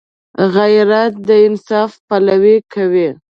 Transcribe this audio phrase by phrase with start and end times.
[0.55, 3.09] غیرت د انصاف پلوي کوي